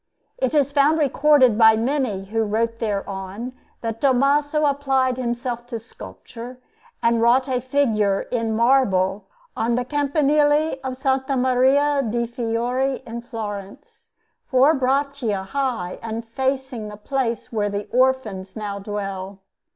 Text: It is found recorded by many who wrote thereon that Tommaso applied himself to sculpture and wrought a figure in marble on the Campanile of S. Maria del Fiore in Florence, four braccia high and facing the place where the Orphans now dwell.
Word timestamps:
It 0.39 0.55
is 0.55 0.71
found 0.71 0.97
recorded 0.97 1.59
by 1.59 1.75
many 1.77 2.25
who 2.25 2.41
wrote 2.41 2.79
thereon 2.79 3.53
that 3.81 4.01
Tommaso 4.01 4.65
applied 4.65 5.15
himself 5.17 5.67
to 5.67 5.77
sculpture 5.77 6.57
and 7.03 7.21
wrought 7.21 7.47
a 7.47 7.61
figure 7.61 8.21
in 8.31 8.55
marble 8.55 9.27
on 9.55 9.75
the 9.75 9.85
Campanile 9.85 10.77
of 10.83 10.93
S. 11.05 11.23
Maria 11.37 12.01
del 12.01 12.25
Fiore 12.25 13.03
in 13.05 13.21
Florence, 13.21 14.13
four 14.47 14.73
braccia 14.73 15.43
high 15.43 15.99
and 16.01 16.25
facing 16.25 16.87
the 16.87 16.97
place 16.97 17.51
where 17.53 17.69
the 17.69 17.87
Orphans 17.91 18.55
now 18.55 18.79
dwell. 18.79 19.41